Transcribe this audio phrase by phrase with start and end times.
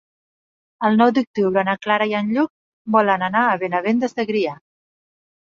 [0.87, 2.49] El nou d'octubre na Clara i en Lluc
[2.97, 4.57] volen anar a Benavent de Segrià.